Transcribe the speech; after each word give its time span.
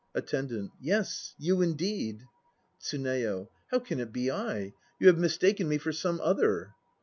ATTENDANT. 0.15 0.71
Yes, 0.79 1.35
you 1.37 1.61
indeed. 1.61 2.23
TSUNEYO. 2.79 3.49
How 3.69 3.77
can 3.77 3.99
it 3.99 4.11
be 4.11 4.31
I? 4.31 4.73
You 4.99 5.05
have 5.05 5.19
mistaken 5.19 5.69
me 5.69 5.77
for 5.77 5.91
some 5.91 6.19
other. 6.21 6.73